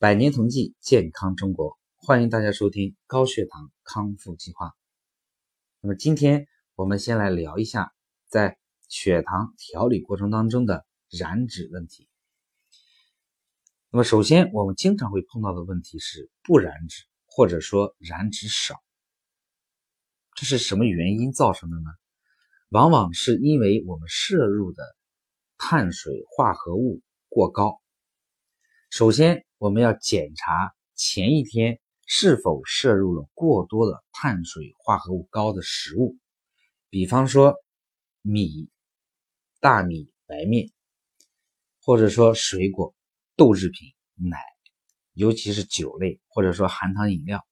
[0.00, 4.72] 百年同济，健康中国，欢迎大家收听高血糖康复计划。
[5.82, 7.92] 那么今天我们先来聊一下
[8.26, 8.56] 在
[8.88, 12.08] 血糖调理过程当中的燃脂问题。
[13.90, 18.76] 那么首先我们经常会碰到的问题是不燃脂，或者说燃脂少，
[20.34, 21.90] 这是什么原因造成的呢？
[22.70, 24.82] 往往是因为我们摄入的
[25.58, 27.82] 碳水化合物过高。
[28.88, 36.16] 首先，我们要检查前一天是否摄入了过多的碳水化合物高的食物，
[36.88, 37.54] 比方说
[38.22, 38.70] 米、
[39.60, 40.70] 大米、白面，
[41.82, 42.94] 或者说水果、
[43.36, 44.38] 豆制品、奶，
[45.12, 47.46] 尤其是酒类，或者说含糖饮料，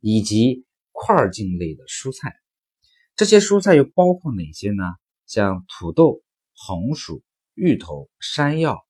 [0.00, 2.34] 以及块茎类的蔬菜。
[3.14, 4.82] 这些蔬菜又包括哪些呢？
[5.26, 6.24] 像土豆、
[6.56, 7.22] 红薯、
[7.54, 8.84] 芋头、山药、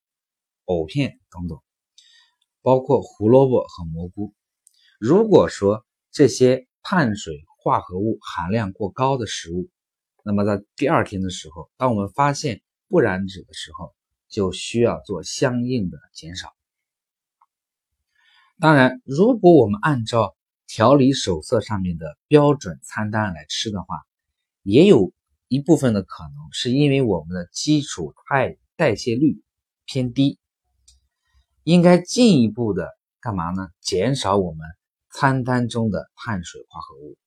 [0.65, 1.61] 藕片等等。
[2.67, 4.35] 包括胡萝卜和蘑菇。
[4.99, 9.69] 如果说这些碳水化合物含量过高的食物，
[10.25, 13.95] 那么在第二天的时候，当我们发现不燃脂的时候，
[14.29, 16.57] 就需要做相应的减少。
[18.59, 20.35] 当然，如果我们按照
[20.67, 24.03] 调理手册上面的标准餐单来吃的话，
[24.65, 25.13] 也有
[25.47, 29.41] 一部分的可能是因为我们的基础代代谢率
[29.85, 30.41] 偏低。
[31.67, 33.71] 应该进一步的干嘛呢？
[33.81, 34.65] 减少我们
[35.11, 37.19] 餐单中的碳水化合物。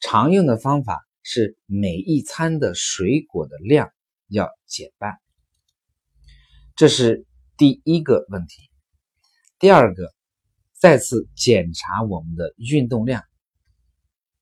[0.00, 3.90] 常用的方法是每一餐的水果的量
[4.28, 5.18] 要减半。
[6.74, 7.24] 这是
[7.56, 8.68] 第一个问题。
[9.58, 10.12] 第二个，
[10.74, 13.24] 再次检查我们的运动量。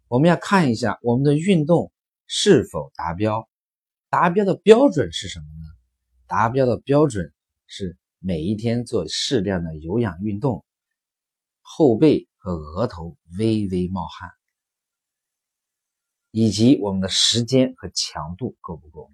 [0.08, 1.92] 我们要看一下我们的运动
[2.26, 3.48] 是否达标。
[4.08, 5.70] 达标的标准是什么呢？
[6.26, 7.32] 达标的标准
[7.68, 7.96] 是。
[8.26, 10.64] 每一天做适量的有氧运动，
[11.60, 14.30] 后背和额头微微冒汗，
[16.30, 19.12] 以及我们的时间和强度够不够？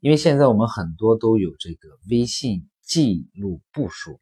[0.00, 4.20] 因为现在我们很多都有这个微信记录步数，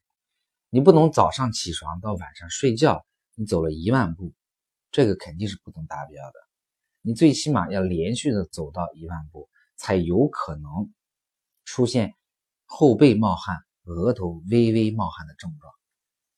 [0.68, 4.34] 你不能早上起床到晚上睡觉，你走了一万步，
[4.90, 6.34] 这个肯定是不能达标的。
[7.00, 10.92] 你最起码要连续的走到一万步，才有可能
[11.64, 12.14] 出现。
[12.76, 15.72] 后背冒汗、额头微微冒汗的症状，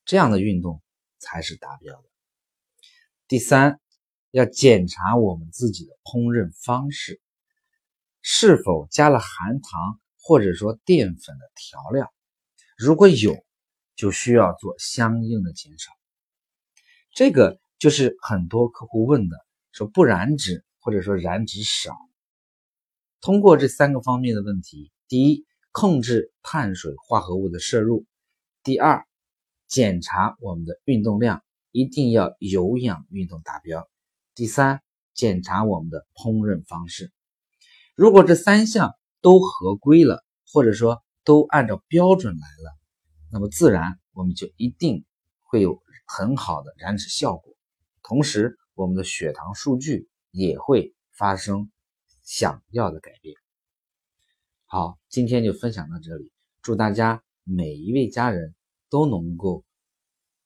[0.04, 0.82] 这样的运动
[1.18, 2.08] 才是达标的。
[3.26, 3.80] 第三，
[4.32, 7.22] 要检查我们自己的烹饪方式
[8.20, 12.12] 是否加了含糖或者说淀粉的调料，
[12.76, 13.34] 如果有，
[13.94, 15.90] 就需要做相应的减少。
[17.14, 19.38] 这个就是很多客户问的，
[19.72, 21.96] 说不燃脂或者说燃脂少。
[23.22, 25.45] 通过这三个方面的问题，第一。
[25.78, 28.06] 控制碳水化合物的摄入。
[28.62, 29.06] 第二，
[29.66, 33.86] 检查我们的运动量，一定要有氧运动达标。
[34.34, 34.80] 第三，
[35.12, 37.12] 检查我们的烹饪方式。
[37.94, 42.74] 如果这三项都合规了，或者说都按照标准来了，
[43.30, 45.04] 那么自然我们就一定
[45.42, 47.54] 会有很好的燃脂效果，
[48.02, 51.70] 同时我们的血糖数据也会发生
[52.22, 53.36] 想要的改变。
[54.68, 56.32] 好，今天就分享到这里。
[56.60, 58.52] 祝大家每一位家人
[58.90, 59.64] 都能够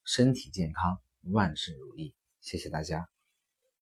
[0.05, 1.01] 身体健康，
[1.33, 2.15] 万事如意。
[2.43, 3.09] 谢谢大家。